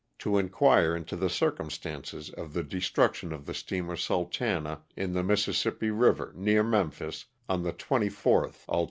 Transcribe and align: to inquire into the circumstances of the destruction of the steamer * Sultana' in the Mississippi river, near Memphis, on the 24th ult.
to 0.17 0.39
inquire 0.39 0.95
into 0.95 1.15
the 1.15 1.29
circumstances 1.29 2.31
of 2.31 2.53
the 2.53 2.63
destruction 2.63 3.31
of 3.31 3.45
the 3.45 3.53
steamer 3.53 3.95
* 3.95 3.95
Sultana' 4.09 4.81
in 4.97 5.13
the 5.13 5.21
Mississippi 5.23 5.91
river, 5.91 6.33
near 6.35 6.63
Memphis, 6.63 7.25
on 7.47 7.61
the 7.61 7.73
24th 7.73 8.67
ult. 8.67 8.79